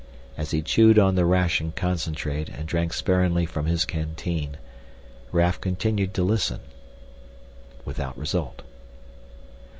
As 0.35 0.49
he 0.49 0.63
chewed 0.63 0.97
on 0.97 1.13
the 1.13 1.25
ration 1.27 1.73
concentrate 1.75 2.49
and 2.49 2.67
drank 2.67 2.91
sparingly 2.91 3.45
from 3.45 3.67
his 3.67 3.85
canteen, 3.85 4.57
Raf 5.31 5.61
continued 5.61 6.15
to 6.15 6.23
listen. 6.23 6.61
Without 7.85 8.17
result. 8.17 8.63